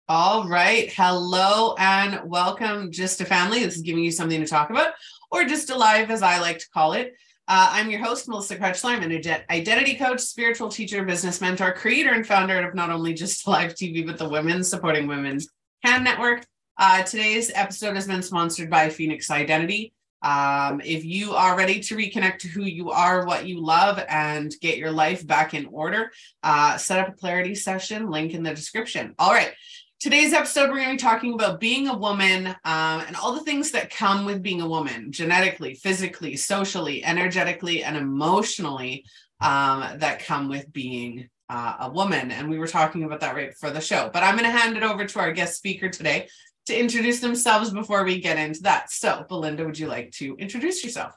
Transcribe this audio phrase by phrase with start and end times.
[0.08, 0.90] All right.
[0.95, 3.62] Hello and welcome, Just a Family.
[3.62, 4.95] This is giving you something to talk about,
[5.30, 7.14] or just alive, as I like to call it.
[7.46, 8.97] Uh, I'm your host, Melissa Krechler.
[8.97, 9.13] I'm an
[9.51, 14.06] identity coach, spiritual teacher, business mentor, creator, and founder of not only Just Alive TV,
[14.06, 15.49] but the Women Supporting Women's
[15.85, 16.47] Can Network.
[16.79, 19.94] Uh, today's episode has been sponsored by Phoenix Identity.
[20.25, 24.52] Um, if you are ready to reconnect to who you are, what you love, and
[24.62, 26.10] get your life back in order,
[26.42, 29.15] uh, set up a clarity session, link in the description.
[29.18, 29.52] All right.
[30.01, 33.45] Today's episode, we're going to be talking about being a woman um, and all the
[33.45, 39.04] things that come with being a woman genetically, physically, socially, energetically, and emotionally
[39.41, 42.30] um, that come with being uh, a woman.
[42.30, 44.10] And we were talking about that right before the show.
[44.12, 46.29] But I'm going to hand it over to our guest speaker today
[46.66, 48.91] to introduce themselves before we get into that.
[48.91, 51.12] So, Belinda, would you like to introduce yourself?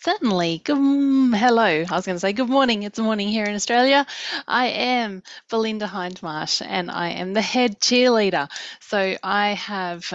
[0.00, 0.62] Certainly.
[0.64, 1.84] Good, hello.
[1.90, 2.84] I was going to say good morning.
[2.84, 4.06] It's morning here in Australia.
[4.46, 8.48] I am Belinda Hindmarsh and I am the head cheerleader.
[8.80, 10.12] So I have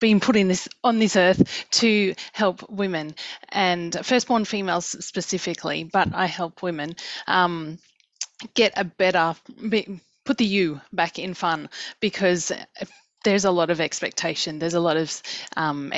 [0.00, 3.14] been put in this on this earth to help women
[3.50, 6.94] and firstborn females specifically, but I help women
[7.26, 7.78] um,
[8.54, 9.34] get a better
[10.30, 12.52] put the you back in fun because
[13.24, 14.60] there's a lot of expectation.
[14.60, 15.20] There's a lot of
[15.56, 15.92] um,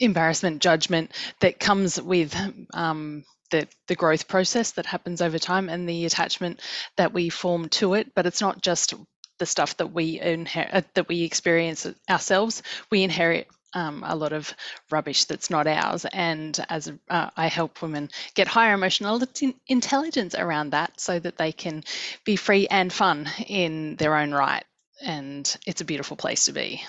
[0.00, 2.34] embarrassment judgment that comes with
[2.74, 6.60] um, the, the growth process that happens over time and the attachment
[6.96, 8.94] that we form to it but it's not just
[9.38, 14.32] the stuff that we inherit uh, that we experience ourselves we inherit um, a lot
[14.32, 14.54] of
[14.90, 19.20] rubbish that's not ours and as uh, i help women get higher emotional
[19.68, 21.82] intelligence around that so that they can
[22.24, 24.64] be free and fun in their own right
[25.04, 26.82] and it's a beautiful place to be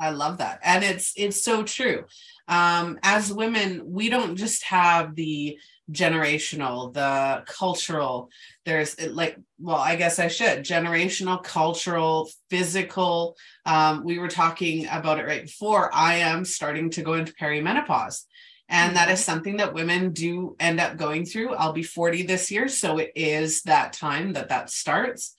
[0.00, 0.60] I love that.
[0.62, 2.04] And it's it's so true.
[2.46, 5.58] Um, as women, we don't just have the
[5.90, 8.30] generational, the cultural,
[8.64, 13.36] there's like, well, I guess I should generational, cultural, physical.
[13.64, 15.90] Um, we were talking about it right before.
[15.94, 18.24] I am starting to go into perimenopause.
[18.68, 19.32] And that is mm-hmm.
[19.32, 21.54] something that women do end up going through.
[21.54, 22.68] I'll be 40 this year.
[22.68, 25.34] So it is that time that that starts.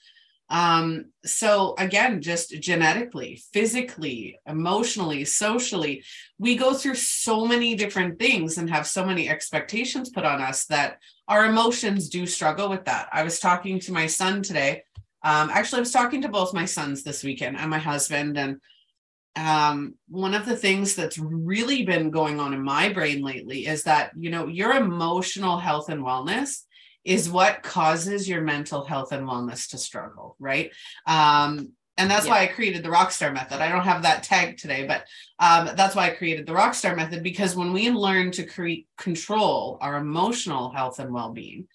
[0.49, 6.03] Um, so again, just genetically, physically, emotionally, socially,
[6.39, 10.65] we go through so many different things and have so many expectations put on us
[10.65, 13.09] that our emotions do struggle with that.
[13.13, 14.83] I was talking to my son today.
[15.23, 18.37] Um, actually, I was talking to both my sons this weekend and my husband.
[18.37, 18.57] And
[19.35, 23.83] um, one of the things that's really been going on in my brain lately is
[23.83, 26.63] that, you know, your emotional health and wellness
[27.03, 30.71] is what causes your mental health and wellness to struggle, right?
[31.05, 32.31] Um, and that's yeah.
[32.31, 33.61] why I created the Rockstar Method.
[33.61, 35.03] I don't have that tag today, but
[35.39, 39.77] um, that's why I created the Rockstar Method because when we learn to create control
[39.81, 41.67] our emotional health and well-being,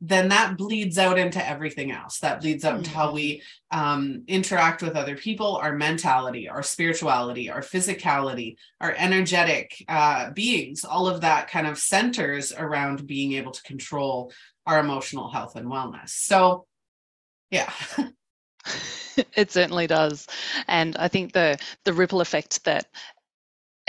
[0.00, 2.20] then that bleeds out into everything else.
[2.20, 2.78] That bleeds out mm-hmm.
[2.78, 3.14] into how mm-hmm.
[3.16, 10.30] we um, interact with other people, our mentality, our spirituality, our physicality, our energetic uh,
[10.30, 10.84] beings.
[10.84, 14.32] All of that kind of centers around being able to control
[14.68, 16.10] our emotional health and wellness.
[16.10, 16.66] So,
[17.50, 17.72] yeah.
[19.34, 20.26] it certainly does
[20.68, 22.86] and i think the the ripple effect that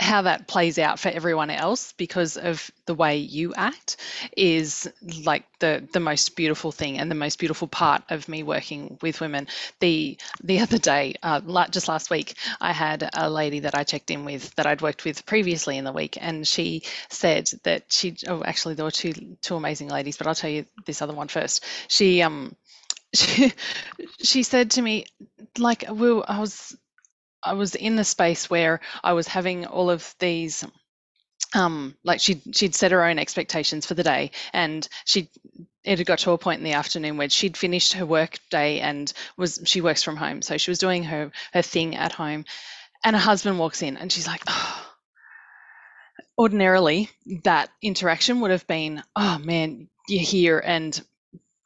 [0.00, 3.98] how that plays out for everyone else because of the way you act
[4.36, 4.90] is
[5.24, 9.20] like the the most beautiful thing and the most beautiful part of me working with
[9.20, 9.46] women.
[9.80, 11.40] The the other day uh,
[11.70, 15.04] just last week i had a lady that i checked in with that i'd worked
[15.04, 19.12] with previously in the week and she said that she oh actually there were two
[19.42, 21.64] two amazing ladies but i'll tell you this other one first.
[21.88, 22.56] She um
[23.14, 23.52] she,
[24.22, 25.06] she said to me
[25.58, 26.76] like we i was
[27.42, 30.64] I was in the space where I was having all of these
[31.54, 35.28] um like she she'd set her own expectations for the day and she
[35.82, 38.80] it had got to a point in the afternoon where she'd finished her work day
[38.80, 40.42] and was she works from home.
[40.42, 42.44] So she was doing her her thing at home
[43.04, 44.86] and her husband walks in and she's like oh
[46.38, 47.10] ordinarily
[47.44, 51.02] that interaction would have been oh man you're here and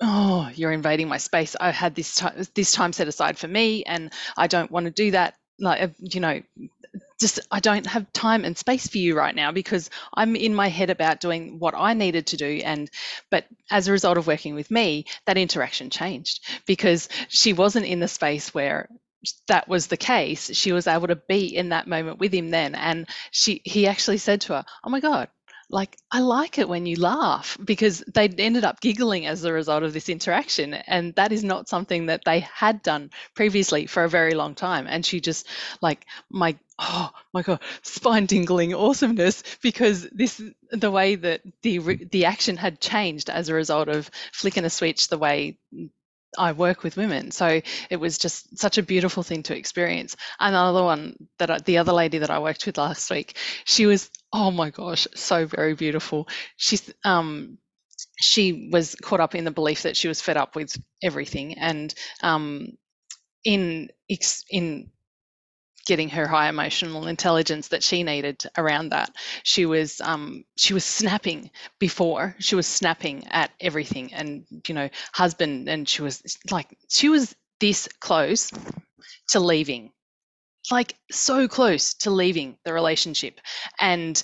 [0.00, 1.56] oh you're invading my space.
[1.61, 4.91] I had this time this time set aside for me and i don't want to
[4.91, 6.43] do that like you know
[7.21, 10.69] just I don't have time and space for you right now because I'm in my
[10.69, 12.91] head about doing what I needed to do and
[13.31, 18.01] but as a result of working with me that interaction changed because she wasn't in
[18.01, 18.89] the space where
[19.49, 20.51] that was the case.
[20.55, 24.19] She was able to be in that moment with him then and she he actually
[24.19, 25.29] said to her oh my god
[25.70, 29.82] like I like it when you laugh because they ended up giggling as a result
[29.82, 34.08] of this interaction and that is not something that they had done previously for a
[34.08, 34.87] very long time.
[34.88, 35.46] And she just
[35.81, 40.40] like my oh my god spine tingling awesomeness because this
[40.70, 41.78] the way that the
[42.11, 45.58] the action had changed as a result of flicking a switch the way
[46.39, 47.31] I work with women.
[47.31, 47.61] So
[47.91, 50.17] it was just such a beautiful thing to experience.
[50.41, 54.11] Another one that I, the other lady that I worked with last week, she was
[54.33, 56.29] oh my gosh, so very beautiful.
[56.57, 57.59] She's um
[58.21, 61.95] she was caught up in the belief that she was fed up with everything and
[62.23, 62.69] um
[63.45, 63.91] in
[64.51, 64.91] in
[65.87, 69.15] getting her high emotional intelligence that she needed around that.
[69.43, 72.37] She was um, she was snapping before.
[72.39, 77.35] She was snapping at everything, and you know, husband, and she was like she was
[77.61, 78.51] this close
[79.29, 79.93] to leaving,
[80.71, 83.41] like so close to leaving the relationship,
[83.81, 84.23] and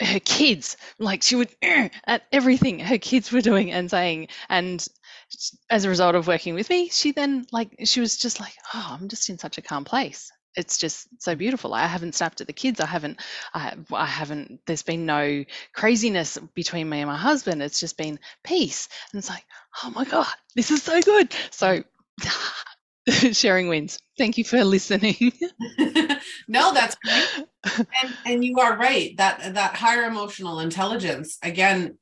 [0.00, 4.86] her kids like she would at everything her kids were doing and saying and
[5.70, 8.96] as a result of working with me she then like she was just like oh
[9.00, 11.38] i'm just in such a calm place it's just so mm.
[11.38, 11.74] beautiful.
[11.74, 12.80] I haven't snapped at the kids.
[12.80, 13.20] I haven't,
[13.54, 15.44] I, I haven't, there's been no
[15.74, 17.62] craziness between me and my husband.
[17.62, 18.88] It's just been peace.
[19.12, 19.44] And it's like,
[19.82, 21.34] oh my God, this is so good.
[21.50, 21.82] So
[22.20, 23.36] mm.
[23.36, 23.98] sharing wins.
[24.18, 25.32] Thank you for listening.
[26.48, 27.46] no, that's great.
[28.02, 29.16] And, and you are right.
[29.16, 31.98] That, that higher emotional intelligence, again,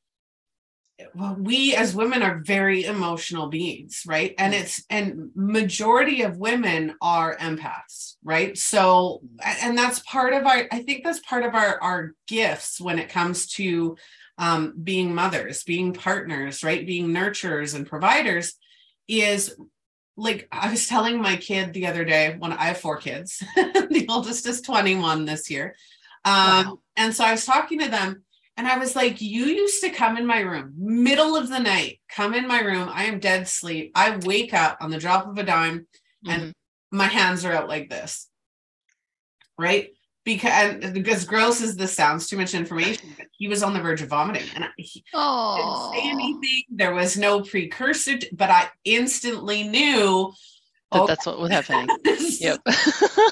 [1.14, 4.60] well, we as women are very emotional beings right and mm.
[4.60, 9.22] it's and majority of women are empaths right so
[9.62, 13.08] and that's part of our i think that's part of our our gifts when it
[13.08, 13.96] comes to
[14.38, 18.54] um, being mothers being partners right being nurturers and providers
[19.06, 19.54] is
[20.16, 24.06] like i was telling my kid the other day when i have four kids the
[24.08, 25.74] oldest is 21 this year
[26.24, 26.78] um, wow.
[26.96, 28.22] and so i was talking to them
[28.60, 31.98] and I was like, You used to come in my room, middle of the night,
[32.10, 32.90] come in my room.
[32.92, 33.92] I am dead sleep.
[33.94, 35.86] I wake up on the drop of a dime
[36.28, 36.96] and mm-hmm.
[36.96, 38.28] my hands are out like this.
[39.58, 39.92] Right.
[40.26, 44.02] Because, because gross as this sounds, too much information, but he was on the verge
[44.02, 46.62] of vomiting and he didn't say anything.
[46.68, 50.34] There was no precursor, to, but I instantly knew
[50.92, 51.06] that okay.
[51.06, 51.88] that's what was happening.
[52.38, 52.60] yep.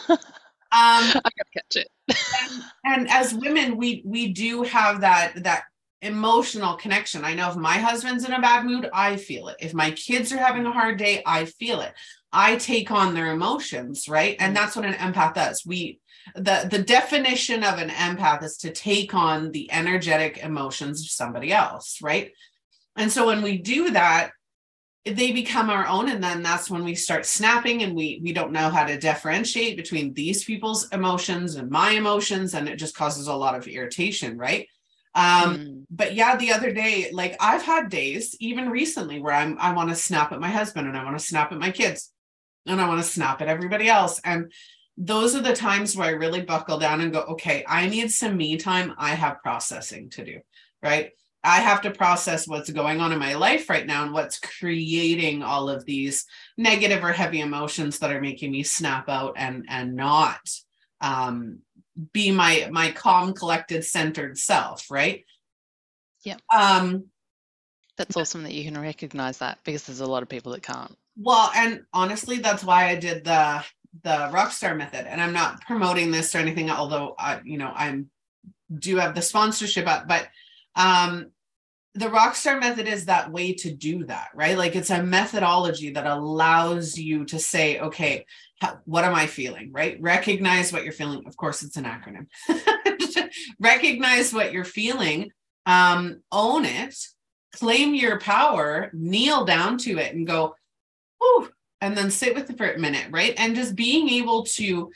[0.71, 1.89] Um, I gotta catch it.
[2.09, 5.65] and, and as women, we we do have that that
[6.03, 7.25] emotional connection.
[7.25, 9.57] I know if my husband's in a bad mood, I feel it.
[9.61, 11.93] If my kids are having a hard day, I feel it.
[12.33, 14.37] I take on their emotions, right?
[14.39, 15.65] And that's what an empath does.
[15.65, 16.01] We
[16.35, 21.53] the the definition of an empath is to take on the energetic emotions of somebody
[21.53, 22.33] else, right?
[22.97, 24.33] And so when we do that,
[25.11, 28.53] they become our own and then that's when we start snapping and we we don't
[28.53, 33.27] know how to differentiate between these people's emotions and my emotions and it just causes
[33.27, 34.67] a lot of irritation right?
[35.15, 35.85] Um mm.
[35.91, 39.89] but yeah the other day like i've had days even recently where i'm i want
[39.89, 42.13] to snap at my husband and i want to snap at my kids
[42.67, 44.53] and i want to snap at everybody else and
[44.99, 48.37] those are the times where i really buckle down and go okay i need some
[48.37, 48.95] me time.
[48.99, 50.41] I have processing to do
[50.83, 51.13] right
[51.45, 55.43] I have to process what's going on in my life right now and what's creating
[55.43, 56.27] all of these
[56.57, 60.41] negative or heavy emotions that are making me snap out and and not
[61.01, 61.61] um,
[62.13, 65.25] be my my calm, collected, centered self, right?
[66.25, 66.37] Yeah.
[66.55, 67.07] Um,
[67.97, 70.97] that's awesome that you can recognize that because there's a lot of people that can't.
[71.17, 73.65] Well, and honestly, that's why I did the
[74.03, 78.11] the rockstar method, and I'm not promoting this or anything, although I, you know, I'm
[78.77, 80.29] do have the sponsorship, up, but
[80.79, 81.33] um,
[81.95, 84.57] the rockstar method is that way to do that, right?
[84.57, 88.25] Like it's a methodology that allows you to say, okay,
[88.85, 90.01] what am I feeling, right?
[90.01, 91.27] Recognize what you're feeling.
[91.27, 92.29] Of course, it's an acronym.
[93.61, 95.33] Recognize what you're feeling,
[95.67, 96.95] um, own it,
[97.57, 100.55] claim your power, kneel down to it, and go,
[101.21, 103.35] Whew, and then sit with it for a minute, right?
[103.37, 104.93] And just being able to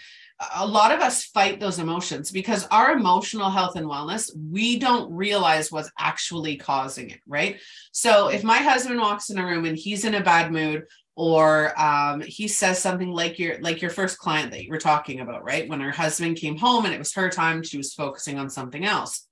[0.55, 5.13] a lot of us fight those emotions because our emotional health and wellness, we don't
[5.13, 7.61] realize what's actually causing it, right?
[7.93, 10.85] So if my husband walks in a room and he's in a bad mood,
[11.15, 15.21] or um, he says something like your like your first client that you were talking
[15.21, 15.69] about, right?
[15.69, 18.87] When her husband came home and it was her time, she was focusing on something
[18.87, 19.27] else.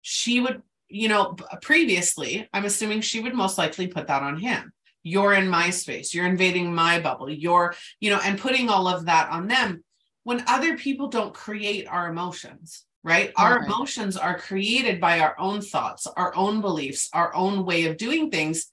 [0.00, 4.72] She would, you know, previously, I'm assuming she would most likely put that on him
[5.06, 9.06] you're in my space you're invading my bubble you're you know and putting all of
[9.06, 9.84] that on them
[10.26, 13.32] when other people don't create our emotions, right?
[13.36, 17.96] Our emotions are created by our own thoughts, our own beliefs, our own way of
[17.96, 18.66] doing things.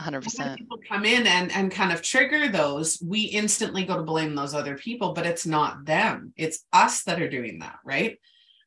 [0.00, 0.38] 100%.
[0.38, 4.34] When people come in and, and kind of trigger those, we instantly go to blame
[4.34, 6.32] those other people, but it's not them.
[6.36, 8.18] It's us that are doing that, right?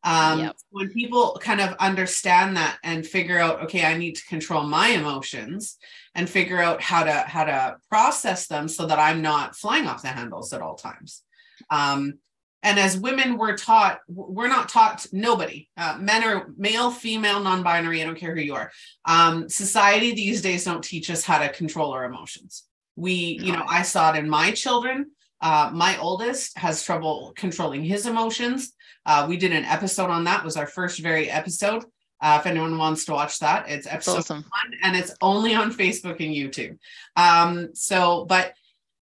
[0.04, 0.56] um, yep.
[0.70, 4.90] when people kind of understand that and figure out okay i need to control my
[4.90, 5.78] emotions
[6.16, 10.02] and figure out how to how to process them so that i'm not flying off
[10.02, 11.24] the handles at all times
[11.70, 12.20] um,
[12.68, 18.02] and as women we're taught we're not taught nobody uh, men are male female non-binary
[18.02, 18.72] i don't care who you are
[19.06, 22.64] um, society these days don't teach us how to control our emotions
[22.96, 27.84] we you know i saw it in my children uh, my oldest has trouble controlling
[27.84, 28.74] his emotions
[29.08, 30.42] uh, we did an episode on that.
[30.42, 31.86] It was our first very episode.
[32.22, 34.38] Uh, if anyone wants to watch that, it's episode awesome.
[34.38, 36.78] one, and it's only on Facebook and YouTube.
[37.16, 38.54] Um, so, but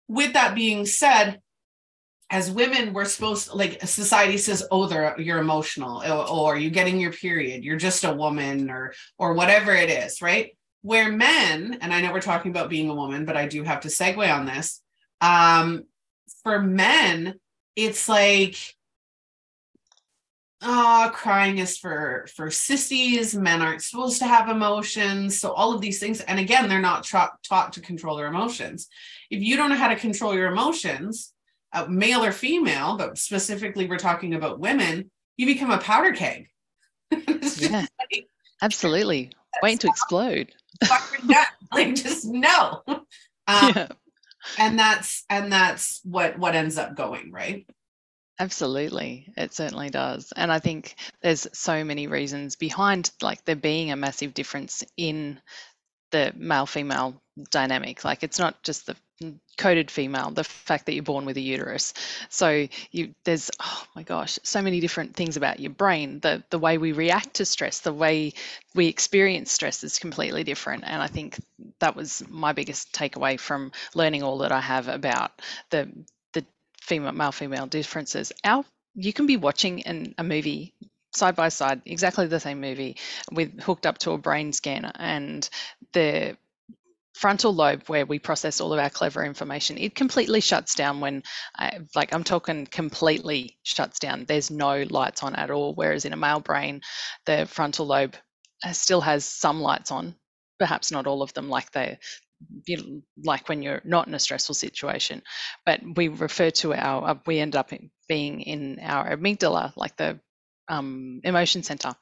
[0.08, 1.40] with that being said,
[2.32, 6.70] as women, we're supposed to, like society says, oh, they're, you're emotional, or, or you're
[6.70, 10.56] getting your period, you're just a woman, or or whatever it is, right?
[10.80, 13.80] Where men, and I know we're talking about being a woman, but I do have
[13.80, 14.80] to segue on this.
[15.20, 15.84] Um,
[16.42, 17.34] for men,
[17.76, 18.56] it's like
[20.62, 23.34] oh, crying is for for sissies.
[23.34, 25.38] Men aren't supposed to have emotions.
[25.38, 28.88] So all of these things, and again, they're not tra- taught to control their emotions.
[29.30, 31.31] If you don't know how to control your emotions,
[31.72, 36.48] uh, male or female, but specifically we're talking about women, you become a powder keg.
[37.10, 38.26] yeah, like,
[38.60, 39.30] absolutely.
[39.62, 40.52] Waiting to explode.
[41.72, 42.82] like just no.
[42.86, 43.02] Um,
[43.48, 43.88] yeah.
[44.58, 47.66] And that's and that's what what ends up going right.
[48.38, 50.32] Absolutely, it certainly does.
[50.34, 55.40] And I think there's so many reasons behind like there being a massive difference in
[56.10, 58.04] the male female dynamic.
[58.04, 58.96] Like it's not just the
[59.56, 61.94] coded female, the fact that you're born with a uterus.
[62.28, 66.20] So you there's oh my gosh, so many different things about your brain.
[66.20, 68.32] The the way we react to stress, the way
[68.74, 70.84] we experience stress is completely different.
[70.86, 71.38] And I think
[71.80, 75.32] that was my biggest takeaway from learning all that I have about
[75.70, 75.90] the
[76.32, 76.44] the
[76.80, 78.32] female male female differences.
[78.44, 78.64] Our
[78.94, 80.74] you can be watching an, a movie
[81.14, 82.96] side by side, exactly the same movie,
[83.30, 85.48] with hooked up to a brain scanner, and
[85.92, 86.36] the
[87.14, 91.22] frontal lobe where we process all of our clever information it completely shuts down when
[91.56, 96.12] I, like i'm talking completely shuts down there's no lights on at all whereas in
[96.12, 96.80] a male brain
[97.26, 98.14] the frontal lobe
[98.72, 100.14] still has some lights on
[100.58, 101.98] perhaps not all of them like they
[102.66, 105.22] you like when you're not in a stressful situation.
[105.64, 107.70] But we refer to our, uh, we end up
[108.08, 110.20] being in our amygdala, like the
[110.68, 111.94] um, emotion center.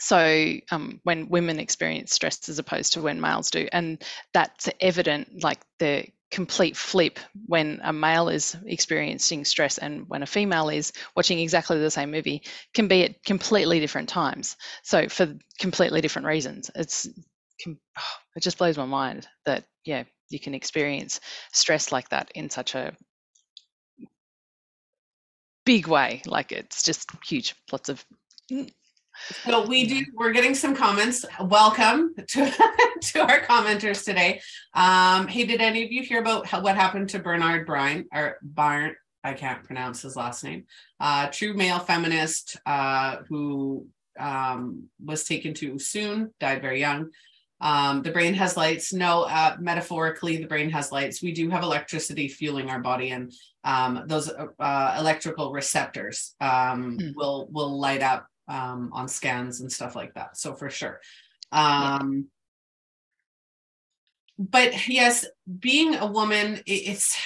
[0.00, 4.02] So um, when women experience stress as opposed to when males do, and
[4.32, 10.26] that's evident, like the complete flip when a male is experiencing stress and when a
[10.26, 12.42] female is watching exactly the same movie
[12.72, 14.56] can be at completely different times.
[14.84, 16.70] So for completely different reasons.
[16.74, 17.08] It's
[17.66, 17.74] oh,
[18.36, 21.20] it just blows my mind that yeah you can experience
[21.52, 22.96] stress like that in such a
[25.64, 26.22] big way.
[26.26, 27.54] Like it's just huge.
[27.72, 28.04] Lots of.
[29.44, 32.50] So we do we're getting some comments welcome to,
[33.00, 34.40] to our commenters today
[34.74, 38.38] um hey did any of you hear about how, what happened to bernard bryan or
[38.42, 40.64] barn i can't pronounce his last name
[41.00, 43.86] uh true male feminist uh who
[44.18, 47.10] um was taken too soon died very young
[47.60, 48.92] um, the brain has lights.
[48.92, 51.22] No, uh, metaphorically, the brain has lights.
[51.22, 53.32] We do have electricity fueling our body, and
[53.64, 57.14] um, those uh, electrical receptors um, mm.
[57.14, 60.36] will will light up um, on scans and stuff like that.
[60.36, 61.00] So for sure.
[61.52, 62.26] Um,
[64.38, 65.26] but yes,
[65.58, 67.16] being a woman, it's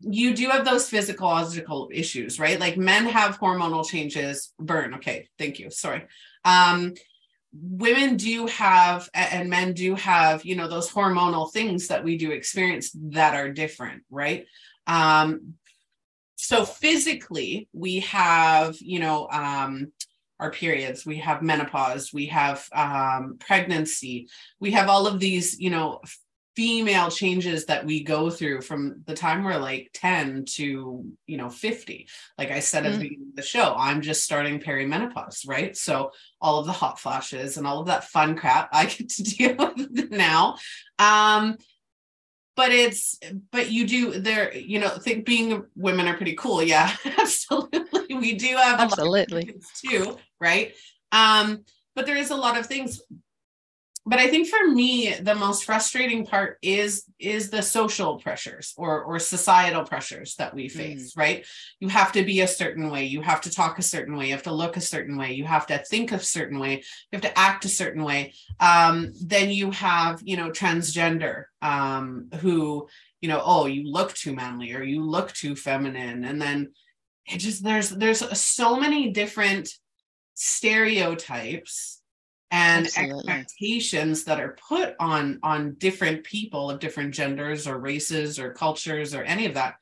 [0.00, 2.58] you do have those physiological issues, right?
[2.58, 4.52] Like men have hormonal changes.
[4.58, 4.94] Burn.
[4.94, 5.70] Okay, thank you.
[5.70, 6.06] Sorry.
[6.44, 6.94] Um,
[7.52, 12.30] women do have and men do have you know those hormonal things that we do
[12.30, 14.46] experience that are different right
[14.86, 15.52] um
[16.36, 19.92] so physically we have you know um
[20.42, 21.06] our periods.
[21.06, 24.28] We have menopause we have um pregnancy.
[24.60, 26.00] We have all of these you know
[26.54, 31.48] female changes that we go through from the time we're like 10 to you know
[31.48, 32.06] 50
[32.36, 32.96] like i said at mm.
[32.96, 35.74] the beginning of the show i'm just starting perimenopause right?
[35.74, 36.10] So
[36.42, 39.56] all of the hot flashes and all of that fun crap i get to deal
[39.56, 40.56] with now.
[40.98, 41.56] Um
[42.56, 43.18] but it's
[43.50, 46.62] but you do there you know think being women are pretty cool.
[46.62, 48.14] Yeah absolutely.
[48.14, 49.54] We do have absolutely.
[49.84, 50.74] too right?
[51.10, 53.00] Um but there is a lot of things
[54.04, 59.04] but I think for me, the most frustrating part is is the social pressures or
[59.04, 60.72] or societal pressures that we mm.
[60.72, 61.18] face, mm.
[61.18, 61.46] right?
[61.78, 64.32] You have to be a certain way, you have to talk a certain way, you
[64.32, 66.82] have to look a certain way, you have to think a certain way, you
[67.12, 68.34] have to act a certain way.
[68.58, 72.88] Um, then you have, you know, transgender um, who,
[73.20, 76.72] you know, oh, you look too manly or you look too feminine, and then
[77.26, 79.68] it just there's there's so many different
[80.34, 82.01] stereotypes
[82.52, 83.28] and Absolutely.
[83.28, 89.14] expectations that are put on on different people of different genders or races or cultures
[89.14, 89.74] or any of that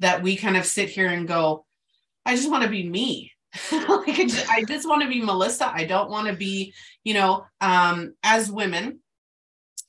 [0.00, 1.64] that we kind of sit here and go
[2.26, 3.32] i just want to be me.
[3.72, 5.72] Like I just, I just want to be melissa.
[5.72, 6.74] I don't want to be
[7.04, 9.00] you know um as women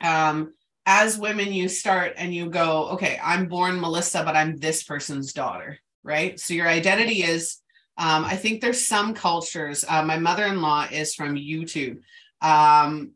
[0.01, 0.53] um
[0.85, 5.31] as women you start and you go okay i'm born melissa but i'm this person's
[5.31, 6.39] daughter right?
[6.39, 7.57] So your identity is
[7.97, 9.85] um, I think there's some cultures.
[9.87, 11.99] Uh, my mother-in-law is from YouTube.
[12.41, 13.11] Um,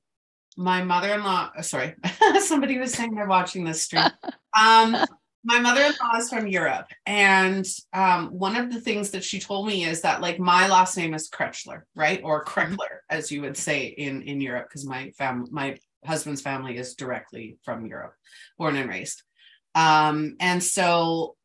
[0.58, 1.96] my mother-in-law, uh, sorry,
[2.39, 4.05] somebody was saying they're watching this stream.
[4.58, 4.96] Um,
[5.44, 9.84] my mother-in-law is from Europe, and um, one of the things that she told me
[9.84, 13.17] is that like my last name is Krechler, right, or Kreckler, mm-hmm.
[13.17, 17.58] as you would say in in Europe, because my fam my husband's family is directly
[17.65, 18.13] from Europe,
[18.58, 19.24] born and raised.
[19.75, 21.36] Um, and so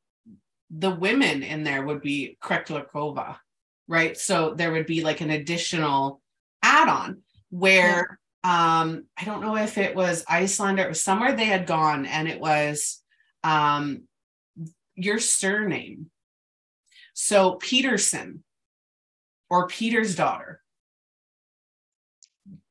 [0.70, 3.36] the women in there would be Kreklikova,
[3.88, 4.16] right?
[4.16, 6.20] So there would be like an additional
[6.62, 8.80] add-on where yeah.
[8.80, 12.06] um I don't know if it was Iceland or it was somewhere they had gone
[12.06, 13.02] and it was
[13.42, 14.02] um
[14.94, 16.10] your surname.
[17.14, 18.44] So Peterson
[19.48, 20.62] or Peter's daughter.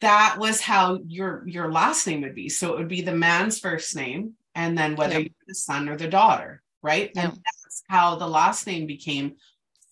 [0.02, 2.48] That was how your your last name would be.
[2.48, 5.20] So it would be the man's first name and then whether yeah.
[5.20, 7.12] you're the son or the daughter, right?
[7.14, 7.26] Yeah.
[7.26, 9.36] And that's how the last name became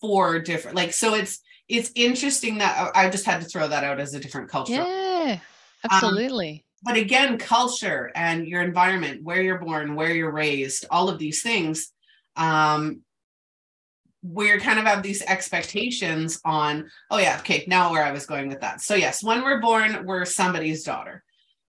[0.00, 4.00] four different like so it's it's interesting that I just had to throw that out
[4.00, 4.72] as a different culture.
[4.72, 5.38] Yeah,
[5.84, 6.50] um, absolutely.
[6.50, 11.18] Um, but again, culture and your environment, where you're born, where you're raised, all of
[11.18, 11.92] these things,
[12.36, 13.02] um,
[14.22, 18.48] we're kind of have these expectations on, oh yeah, okay, now where I was going
[18.48, 18.80] with that.
[18.80, 21.22] So yes, when we're born, we're somebody's daughter.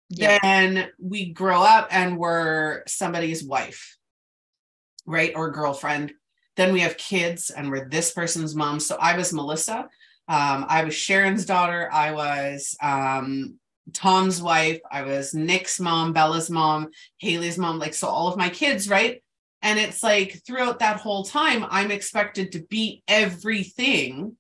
[0.10, 0.42] Yep.
[0.42, 3.98] Then we grow up and we're somebody's wife,
[5.10, 5.34] right?
[5.36, 6.14] Or girlfriend
[6.60, 8.82] then we have kids, and we're this person's mom.
[8.82, 9.88] So I was Melissa.
[10.28, 11.90] Um, I was Sharon's daughter.
[11.90, 13.60] I was um,
[13.94, 14.82] Tom's wife.
[14.92, 17.80] I was Nick's mom, Bella's mom, Haley's mom.
[17.80, 19.24] Like, so all of my kids, right?
[19.62, 24.36] And it's like throughout that whole time, I'm expected to be everything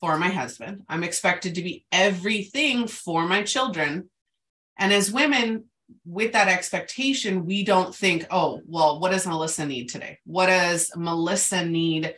[0.00, 0.84] for my husband.
[0.88, 4.08] I'm expected to be everything for my children.
[4.78, 5.64] And as women,
[6.04, 10.18] with that expectation, we don't think, oh, well, what does Melissa need today?
[10.24, 12.14] What does Melissa need?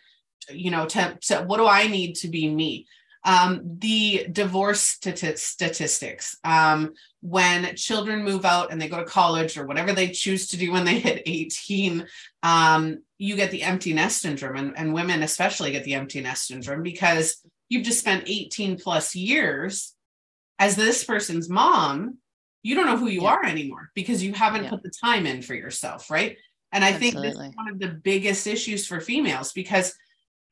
[0.51, 2.87] You know, to, to what do I need to be me?
[3.25, 9.65] Um, the divorce statistics, um, when children move out and they go to college or
[9.65, 12.05] whatever they choose to do when they hit 18,
[12.43, 16.49] um, you get the empty nest syndrome, and, and women especially get the empty nest
[16.49, 17.37] syndrome because
[17.69, 19.95] you've just spent 18 plus years
[20.59, 22.19] as this person's mom
[22.63, 23.31] you don't know who you yeah.
[23.31, 24.71] are anymore because you haven't yeah.
[24.71, 26.37] put the time in for yourself, right?
[26.73, 27.23] And I Absolutely.
[27.23, 29.95] think this is one of the biggest issues for females because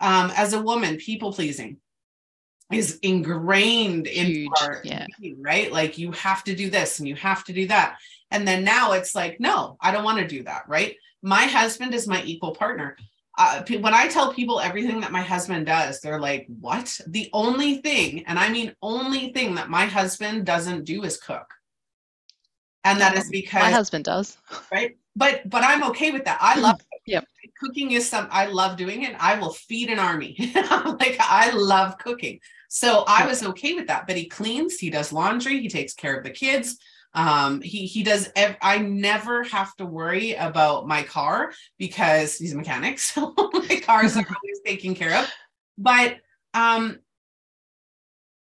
[0.00, 1.78] um, as a woman, people pleasing
[2.72, 5.06] is ingrained in our yeah.
[5.40, 5.72] right?
[5.72, 7.98] Like you have to do this and you have to do that.
[8.30, 10.96] And then now it's like, no, I don't want to do that, right?
[11.22, 12.96] My husband is my equal partner.
[13.38, 17.00] Uh, when I tell people everything that my husband does, they're like, what?
[17.06, 21.46] The only thing, and I mean only thing that my husband doesn't do is cook
[22.84, 24.38] and that is because my husband does.
[24.72, 24.96] Right?
[25.16, 26.38] But but i'm okay with that.
[26.40, 27.26] I love yep.
[27.60, 29.14] cooking is some i love doing it.
[29.18, 30.36] I will feed an army.
[31.00, 32.40] Like i love cooking.
[32.68, 36.16] So i was okay with that but he cleans he does laundry he takes care
[36.16, 36.78] of the kids.
[37.12, 42.54] Um he he does ev- i never have to worry about my car because he's
[42.54, 42.98] a mechanic.
[43.10, 45.30] So my cars are always taken care of.
[45.76, 46.18] But
[46.54, 47.00] um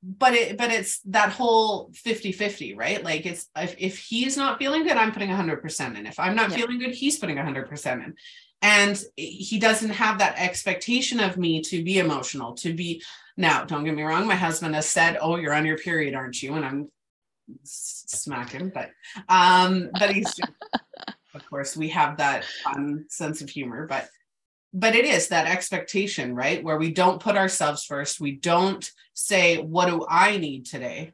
[0.02, 3.02] but it but it's that whole 50 50 right?
[3.02, 6.06] Like it's if, if he's not feeling good i'm putting 100% in.
[6.06, 6.56] If i'm not yeah.
[6.56, 8.14] feeling good he's putting 100% in.
[8.60, 13.02] And he doesn't have that expectation of me to be emotional to be
[13.36, 16.42] now don't get me wrong my husband has said oh you're on your period aren't
[16.42, 16.54] you?
[16.54, 16.88] And i'm
[17.64, 18.90] smacking but
[19.28, 20.38] um but he's
[21.34, 24.08] of course we have that fun sense of humor but
[24.72, 26.62] but it is that expectation, right?
[26.62, 28.20] Where we don't put ourselves first.
[28.20, 31.12] We don't say, what do I need today?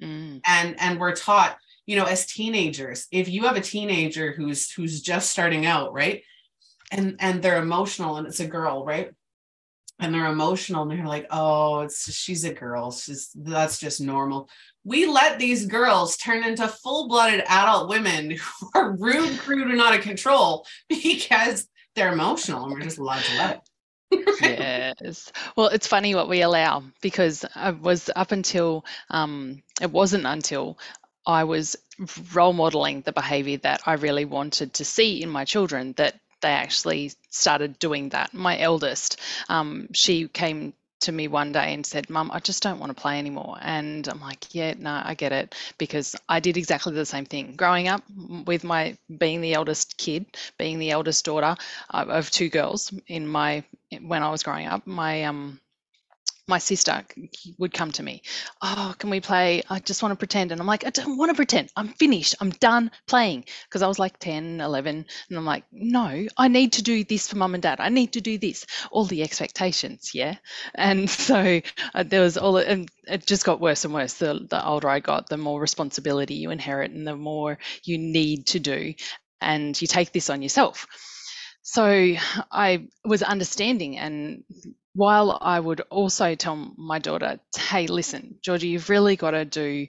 [0.00, 0.40] Mm.
[0.46, 5.00] And and we're taught, you know, as teenagers, if you have a teenager who's who's
[5.00, 6.22] just starting out, right?
[6.90, 9.10] And and they're emotional and it's a girl, right?
[9.98, 12.90] And they're emotional and they're like, oh, it's she's a girl.
[12.90, 14.48] She's that's just normal.
[14.84, 19.94] We let these girls turn into full-blooded adult women who are rude, crude, and out
[19.94, 23.62] of control because they're emotional and we're just allowed to let
[24.10, 24.40] it.
[24.42, 25.32] yes.
[25.56, 30.78] Well, it's funny what we allow because I was up until, um, it wasn't until
[31.26, 31.76] I was
[32.34, 36.50] role modeling the behavior that I really wanted to see in my children that they
[36.50, 38.34] actually started doing that.
[38.34, 42.78] My eldest, um, she came to me one day and said, Mum, I just don't
[42.78, 43.58] want to play anymore.
[43.60, 45.54] And I'm like, Yeah, no, I get it.
[45.78, 47.54] Because I did exactly the same thing.
[47.56, 48.02] Growing up
[48.46, 50.26] with my being the eldest kid,
[50.58, 51.56] being the eldest daughter
[51.90, 53.64] uh, of two girls in my
[54.00, 55.60] when I was growing up, my um
[56.52, 57.02] my sister
[57.58, 58.20] would come to me,
[58.60, 59.62] Oh, can we play?
[59.70, 60.52] I just want to pretend.
[60.52, 61.70] And I'm like, I don't want to pretend.
[61.74, 62.34] I'm finished.
[62.40, 63.46] I'm done playing.
[63.64, 65.06] Because I was like 10, 11.
[65.30, 67.80] And I'm like, no, I need to do this for mum and dad.
[67.80, 68.66] I need to do this.
[68.90, 70.10] All the expectations.
[70.12, 70.36] Yeah.
[70.74, 71.62] And so
[71.94, 74.14] uh, there was all, and it just got worse and worse.
[74.14, 78.46] The, the older I got, the more responsibility you inherit and the more you need
[78.48, 78.92] to do.
[79.40, 80.86] And you take this on yourself.
[81.62, 81.84] So
[82.50, 84.44] I was understanding and
[84.94, 89.86] while I would also tell my daughter, hey, listen, Georgie, you've really got to do,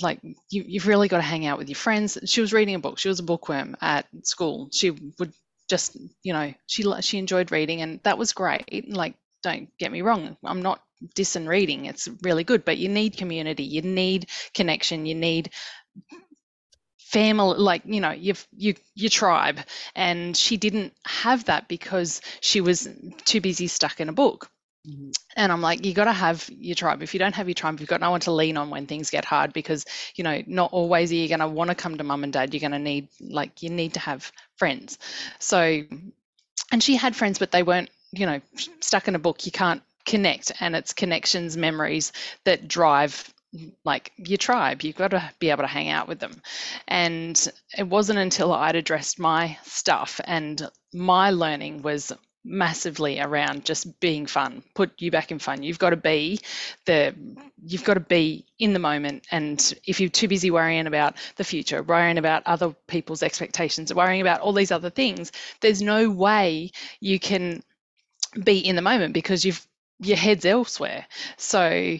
[0.00, 2.18] like, you, have really got to hang out with your friends.
[2.26, 2.98] She was reading a book.
[2.98, 4.68] She was a bookworm at school.
[4.72, 5.32] She would
[5.68, 8.88] just, you know, she she enjoyed reading, and that was great.
[8.88, 10.80] Like, don't get me wrong, I'm not
[11.14, 11.84] dissing reading.
[11.84, 15.50] It's really good, but you need community, you need connection, you need
[17.06, 19.60] family like you know your your your tribe.
[19.94, 22.88] And she didn't have that because she was
[23.24, 24.50] too busy stuck in a book.
[24.88, 25.10] Mm-hmm.
[25.34, 27.02] and i'm like you got to have your tribe.
[27.02, 29.10] If you don't have your tribe you've got no one to lean on when things
[29.10, 32.04] get hard because you know not always are you going to want to come to
[32.04, 32.54] mum and dad.
[32.54, 34.98] You're going to need like you need to have friends.
[35.40, 35.82] So
[36.70, 38.40] and she had friends but they weren't you know
[38.78, 39.44] stuck in a book.
[39.44, 40.52] You can't connect.
[40.60, 42.12] And it's connections memories
[42.44, 43.34] that drive
[43.84, 46.40] like your tribe you've got to be able to hang out with them.
[46.88, 52.12] And it wasn't until i'd addressed my stuff and my learning was
[52.44, 55.64] massively around just being fun put you back in fun.
[55.64, 56.40] You've got to be
[56.84, 57.14] the
[57.64, 59.26] you've got to be in the moment.
[59.32, 64.20] And if you're too busy worrying about the future worrying about other people's expectations worrying
[64.20, 67.62] about all these other things there's no way you can
[68.44, 69.66] be in the moment because you've
[70.00, 71.06] your head's elsewhere.
[71.36, 71.98] So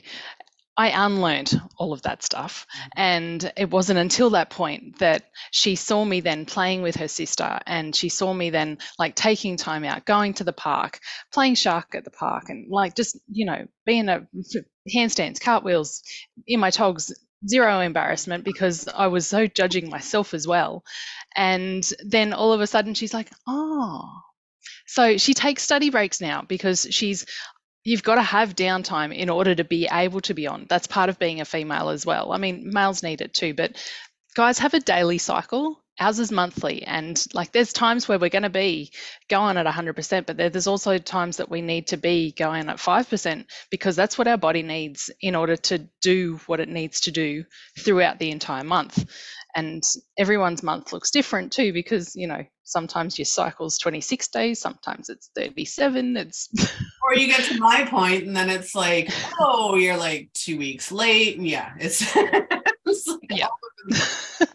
[0.77, 2.67] I unlearned all of that stuff.
[2.71, 2.89] Mm-hmm.
[2.97, 7.59] And it wasn't until that point that she saw me then playing with her sister
[7.67, 11.01] and she saw me then like taking time out, going to the park,
[11.33, 14.27] playing shark at the park and like just, you know, being a
[14.95, 16.03] handstands, cartwheels
[16.47, 17.12] in my togs,
[17.47, 20.85] zero embarrassment because I was so judging myself as well.
[21.35, 24.09] And then all of a sudden she's like, oh,
[24.87, 27.27] so she takes study breaks now because she's
[27.87, 30.66] you've got to have downtime in order to be able to be on.
[30.68, 32.33] That's part of being a female as well.
[32.33, 33.77] I mean, males need it too, but
[34.35, 35.81] guys have a daily cycle.
[35.99, 38.92] Ours is monthly, and like there's times where we're going to be
[39.31, 43.46] going at 100%, but there's also times that we need to be going at 5%
[43.70, 47.44] because that's what our body needs in order to do what it needs to do
[47.79, 49.07] throughout the entire month
[49.57, 49.83] and
[50.19, 55.31] everyone's month looks different too because you know sometimes your cycle's 26 days sometimes it's
[55.35, 56.49] 37 it's
[57.03, 60.92] or you get to my point and then it's like oh you're like two weeks
[60.92, 61.38] late.
[61.38, 63.49] Yeah it's, it's like yeah.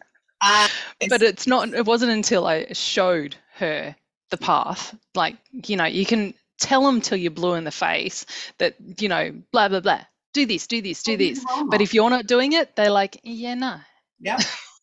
[0.42, 0.68] uh,
[1.00, 3.96] it's, but it's not it wasn't until i showed her
[4.30, 8.26] the path like you know you can tell them till you're blue in the face
[8.60, 10.02] that you know blah blah blah
[10.34, 11.44] do this do this do this.
[11.68, 13.78] but if you're not doing it they're like yeah no
[14.20, 14.38] yeah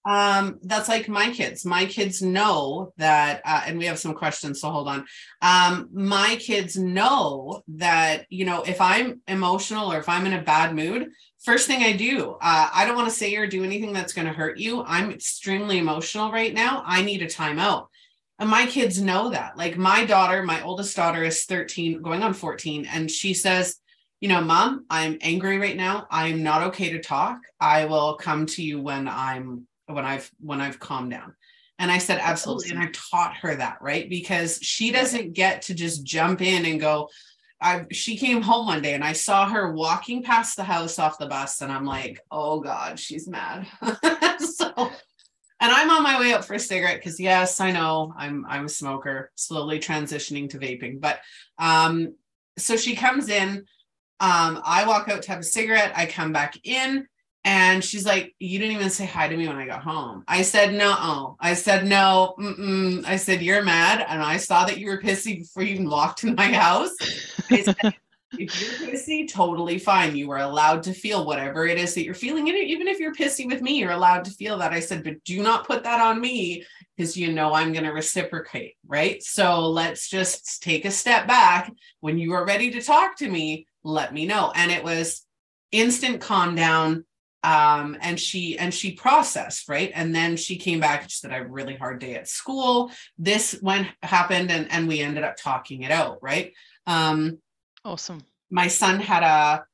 [0.09, 1.67] um that's like my kids.
[1.67, 5.05] My kids know that uh, and we have some questions so hold on.
[5.43, 10.43] Um my kids know that you know if i'm emotional or if i'm in a
[10.43, 11.11] bad mood
[11.45, 14.27] first thing i do uh, i don't want to say or do anything that's going
[14.27, 14.83] to hurt you.
[14.83, 16.83] I'm extremely emotional right now.
[16.87, 17.89] I need a timeout
[18.39, 19.59] and my kids know that.
[19.59, 23.77] Like my daughter my oldest daughter is 13 going on 14 and she says
[24.21, 26.07] you know mom i'm angry right now.
[26.11, 27.41] I'm not okay to talk.
[27.61, 31.35] I will come to you when i'm when I've when I've calmed down.
[31.81, 32.71] And I said, absolutely.
[32.71, 34.09] And I taught her that, right?
[34.09, 37.09] Because she doesn't get to just jump in and go.
[37.61, 41.19] I she came home one day and I saw her walking past the house off
[41.19, 43.67] the bus, and I'm like, oh God, she's mad.
[44.39, 44.91] so
[45.61, 48.67] and I'm on my way up for a cigarette because yes, I know I'm I'm
[48.67, 51.01] a smoker, slowly transitioning to vaping.
[51.01, 51.21] But
[51.59, 52.15] um,
[52.57, 53.65] so she comes in.
[54.21, 55.93] Um, I walk out to have a cigarette.
[55.97, 57.07] I come back in
[57.45, 60.25] and she's like, You didn't even say hi to me when I got home.
[60.29, 61.37] I said, No.
[61.41, 62.35] I said, No.
[62.39, 63.05] Mm-mm.
[63.07, 64.05] I said, You're mad.
[64.09, 66.93] And I saw that you were pissy before you even walked in my house.
[67.51, 67.77] I said,
[68.33, 70.17] if you're pissy, totally fine.
[70.17, 72.49] You are allowed to feel whatever it is that you're feeling.
[72.49, 74.73] And even if you're pissy with me, you're allowed to feel that.
[74.73, 76.65] I said, but do not put that on me
[76.97, 78.75] because you know I'm going to reciprocate.
[78.87, 79.23] Right.
[79.23, 81.73] So let's just take a step back.
[82.01, 84.53] When you are ready to talk to me, let me know.
[84.55, 85.25] And it was
[85.73, 87.05] instant calm down
[87.43, 91.31] um, and she and she processed right and then she came back and she said
[91.31, 95.25] i have a really hard day at school this when happened and and we ended
[95.25, 96.53] up talking it out right
[96.87, 97.39] um
[97.85, 98.21] awesome
[98.51, 99.65] my son had a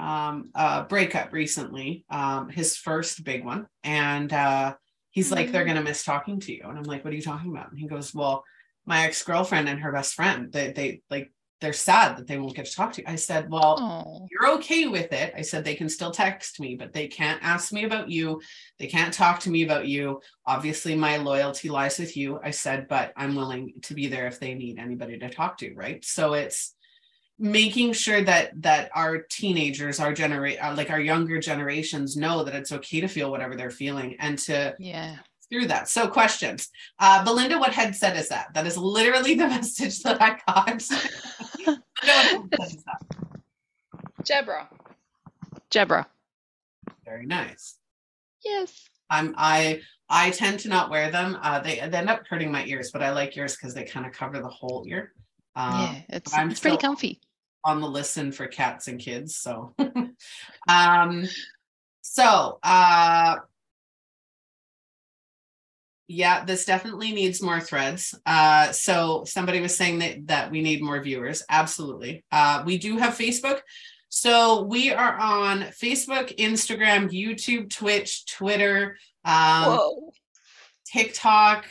[0.00, 4.74] um a breakup recently, um, his first big one, and uh
[5.10, 5.68] he's like, they're Mm.
[5.68, 6.64] gonna miss talking to you.
[6.64, 7.70] And I'm like, what are you talking about?
[7.70, 8.44] And he goes, Well,
[8.84, 12.66] my ex-girlfriend and her best friend, they they like they're sad that they won't get
[12.66, 13.08] to talk to you.
[13.08, 15.32] I said, Well, Oh, you're okay with it.
[15.36, 18.40] I said they can still text me, but they can't ask me about you.
[18.78, 20.20] They can't talk to me about you.
[20.46, 22.38] Obviously, my loyalty lies with you.
[22.42, 25.74] I said, but I'm willing to be there if they need anybody to talk to,
[25.74, 26.04] right?
[26.04, 26.74] So it's
[27.38, 32.72] making sure that that our teenagers, our generate like our younger generations know that it's
[32.72, 35.16] okay to feel whatever they're feeling and to yeah.
[35.50, 35.88] through that.
[35.88, 36.68] So questions.
[36.98, 38.54] Uh Belinda, what headset is that?
[38.54, 40.82] That is literally the message that I got.
[41.66, 41.82] Belinda,
[42.38, 43.02] what headset is that?
[44.22, 44.66] Jabra.
[45.70, 46.06] Jabra.
[47.04, 47.76] Very nice.
[48.44, 48.88] Yes.
[49.10, 51.36] I'm I I tend to not wear them.
[51.42, 54.06] Uh, they, they end up hurting my ears, but I like yours because they kind
[54.06, 55.12] of cover the whole ear.
[55.56, 57.20] Um, yeah, it's, I'm it's pretty comfy.
[57.64, 59.36] on the listen for cats and kids.
[59.36, 59.74] So,
[60.68, 61.24] um,
[62.02, 63.36] so uh,
[66.08, 68.14] yeah, this definitely needs more threads.
[68.24, 71.42] Uh, so somebody was saying that that we need more viewers.
[71.48, 72.24] Absolutely.
[72.30, 73.60] Uh, we do have Facebook.
[74.08, 78.96] So we are on Facebook, Instagram, YouTube, Twitch, Twitter.
[79.24, 80.12] Um, Whoa.
[80.86, 81.66] TikTok.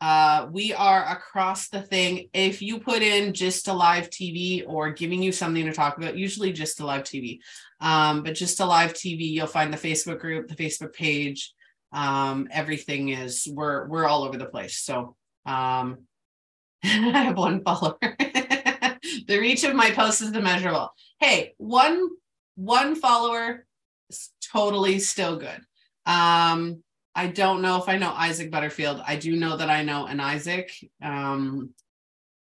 [0.00, 2.28] Uh, we are across the thing.
[2.34, 6.16] If you put in just a live TV or giving you something to talk about,
[6.16, 7.38] usually just a live TV,
[7.80, 11.53] um, but just a live TV, you'll find the Facebook group, the Facebook page.
[11.94, 14.78] Um, everything is we're we're all over the place.
[14.80, 16.00] So um,
[16.84, 17.96] I have one follower.
[18.00, 20.92] the reach of my post is immeasurable.
[21.20, 22.10] Hey, one
[22.56, 23.64] one follower
[24.10, 25.60] is totally still good.
[26.04, 26.82] Um,
[27.14, 29.00] I don't know if I know Isaac Butterfield.
[29.06, 30.72] I do know that I know an Isaac.
[31.00, 31.70] Um,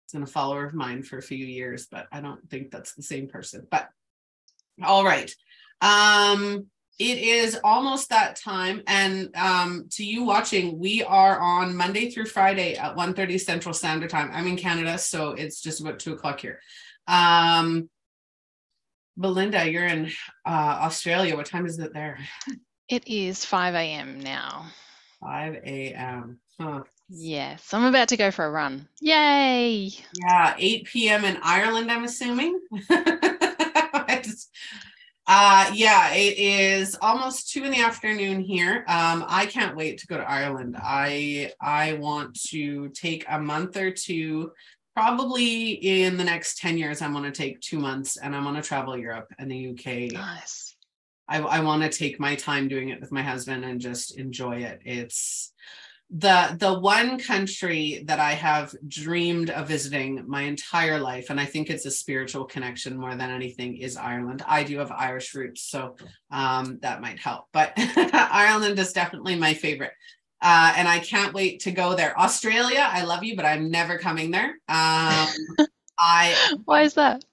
[0.03, 2.95] he's been a follower of mine for a few years, but I don't think that's
[2.95, 3.67] the same person.
[3.69, 3.87] But
[4.83, 5.31] all right.
[5.81, 6.67] Um,
[6.99, 8.81] it is almost that time.
[8.87, 14.09] And um, to you watching, we are on Monday through Friday at 1:30 Central Standard
[14.09, 14.31] Time.
[14.33, 16.59] I'm in Canada, so it's just about two o'clock here.
[17.07, 17.89] Um,
[19.15, 20.07] Belinda, you're in
[20.45, 21.35] uh, Australia.
[21.35, 22.19] What time is it there?
[22.89, 24.19] It is 5 a.m.
[24.19, 24.65] now.
[25.21, 26.39] 5 a.m.
[26.59, 26.83] Huh.
[27.09, 28.87] Yes, I'm about to go for a run.
[29.01, 29.91] Yay!
[30.19, 31.25] Yeah, 8 p.m.
[31.25, 32.59] in Ireland, I'm assuming.
[34.23, 34.49] Just-
[35.27, 38.85] uh yeah, it is almost two in the afternoon here.
[38.87, 40.77] Um, I can't wait to go to Ireland.
[40.81, 44.51] I I want to take a month or two,
[44.95, 47.01] probably in the next 10 years.
[47.01, 50.13] I'm going to take two months and I'm going to travel Europe and the UK.
[50.13, 50.75] Nice.
[51.27, 54.57] I, I want to take my time doing it with my husband and just enjoy
[54.61, 54.81] it.
[54.85, 55.51] It's
[56.09, 61.45] the the one country that I have dreamed of visiting my entire life, and I
[61.45, 64.41] think it's a spiritual connection more than anything, is Ireland.
[64.47, 65.95] I do have Irish roots, so
[66.31, 67.45] um, that might help.
[67.51, 69.91] But Ireland is definitely my favorite.
[70.41, 72.17] Uh, and I can't wait to go there.
[72.17, 74.49] Australia, I love you, but I'm never coming there.
[74.69, 75.27] Um,
[75.99, 77.25] I Why is that?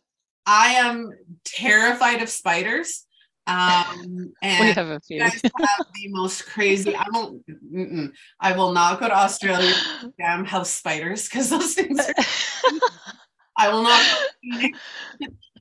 [0.46, 1.12] I am
[1.44, 3.06] terrified of spiders.
[3.46, 5.16] Um, and We have a few.
[5.16, 6.94] you guys have the most crazy.
[6.96, 7.42] I won't.
[8.40, 9.74] I will not go to Australia.
[10.18, 12.00] Damn house spiders, because those things.
[12.00, 12.14] Are,
[13.56, 14.00] I will not.
[14.02, 14.78] Go to Phoenix.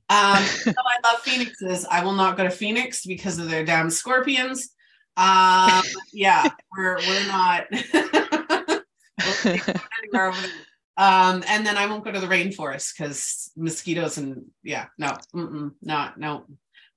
[0.10, 0.44] Um,
[0.78, 1.86] I love phoenixes.
[1.90, 4.70] I will not go to Phoenix because of their damn scorpions.
[5.16, 7.66] Um, yeah, we're we're not.
[9.46, 10.52] anywhere over there.
[10.96, 15.72] Um, and then I won't go to the rainforest because mosquitoes and yeah, no, mm-mm,
[15.82, 16.46] not no.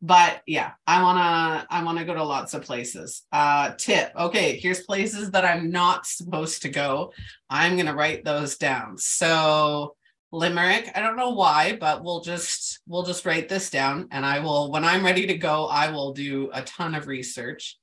[0.06, 3.22] But yeah, I wanna I wanna go to lots of places.
[3.32, 4.12] Uh, tip.
[4.16, 7.12] Okay, here's places that I'm not supposed to go.
[7.50, 8.98] I'm gonna write those down.
[8.98, 9.96] So
[10.30, 10.90] Limerick.
[10.94, 14.70] I don't know why, but we'll just we'll just write this down, and I will
[14.70, 15.66] when I'm ready to go.
[15.66, 17.76] I will do a ton of research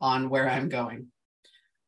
[0.00, 1.06] on where I'm going.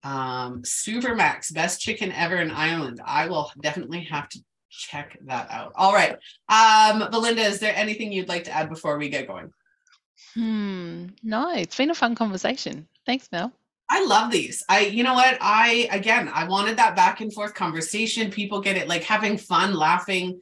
[0.05, 3.01] Um, Supermac's, best chicken ever in Ireland.
[3.05, 4.39] I will definitely have to
[4.71, 5.73] check that out.
[5.75, 6.17] All right.
[6.49, 9.51] Um, Belinda, is there anything you'd like to add before we get going?
[10.35, 11.07] Hmm.
[11.23, 12.89] No, it's been a fun conversation.
[13.05, 13.53] Thanks, Mel.
[13.89, 14.65] I love these.
[14.69, 15.39] I, you know what?
[15.41, 18.31] I, again, I wanted that back and forth conversation.
[18.31, 20.41] People get it like having fun, laughing.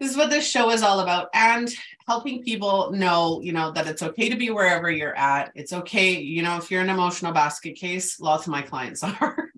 [0.00, 1.28] This is what this show is all about.
[1.32, 1.72] And
[2.06, 5.52] helping people know, you know, that it's okay to be wherever you're at.
[5.54, 9.50] It's okay, you know, if you're an emotional basket case, lots of my clients are,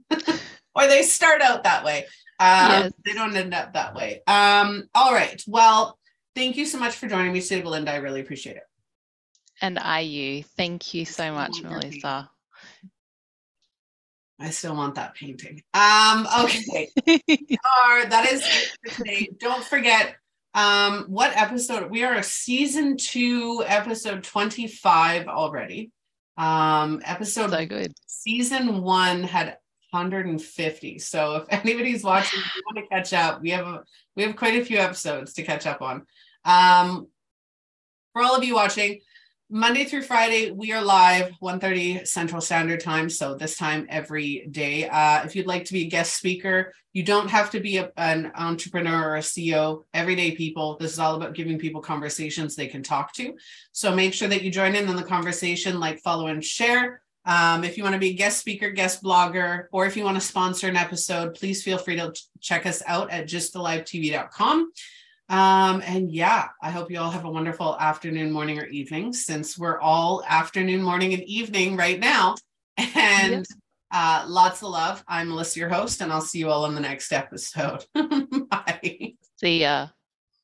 [0.74, 2.04] or they start out that way.
[2.40, 2.92] Um, Yes.
[3.04, 4.20] They don't end up that way.
[4.26, 5.42] Um, all right.
[5.46, 5.98] Well,
[6.36, 7.92] thank you so much for joining me today, Belinda.
[7.92, 8.62] I really appreciate it.
[9.60, 10.42] And IU.
[10.56, 12.30] Thank you so much, Melissa.
[14.40, 15.62] I still want that painting.
[15.74, 16.90] Um, okay.
[18.08, 18.44] That is
[18.94, 19.28] today.
[19.38, 20.16] Don't forget
[20.54, 21.90] Um, what episode?
[21.90, 25.90] We are a season two, episode 25 already.
[26.36, 27.92] Um, episode so good.
[28.06, 29.58] Season one had
[29.90, 30.98] 150.
[30.98, 33.82] So if anybody's watching, if you want to catch up, we have a,
[34.16, 36.06] we have quite a few episodes to catch up on.
[36.44, 37.08] Um,
[38.12, 39.00] for all of you watching,
[39.50, 43.08] Monday through Friday, we are live 1.30 Central Standard Time.
[43.08, 44.86] So this time every day.
[44.86, 47.90] Uh, if you'd like to be a guest speaker, you don't have to be a,
[47.96, 50.76] an entrepreneur or a CEO, everyday people.
[50.76, 53.38] This is all about giving people conversations they can talk to.
[53.72, 57.00] So make sure that you join in on the conversation, like, follow, and share.
[57.24, 60.18] Um, if you want to be a guest speaker, guest blogger, or if you want
[60.18, 64.72] to sponsor an episode, please feel free to check us out at gysttalivetv.com.
[65.28, 69.58] Um, and yeah, I hope you all have a wonderful afternoon, morning, or evening since
[69.58, 72.36] we're all afternoon, morning, and evening right now.
[72.94, 73.44] And
[73.90, 75.04] uh, lots of love.
[75.06, 77.84] I'm Melissa, your host, and I'll see you all in the next episode.
[77.94, 79.14] Bye.
[79.36, 79.88] See ya.